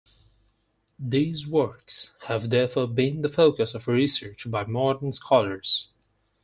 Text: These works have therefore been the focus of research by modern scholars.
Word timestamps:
These 0.97 1.45
works 1.45 2.15
have 2.23 2.49
therefore 2.49 2.87
been 2.87 3.21
the 3.21 3.29
focus 3.29 3.75
of 3.75 3.87
research 3.87 4.49
by 4.49 4.65
modern 4.65 5.11
scholars. 5.13 5.89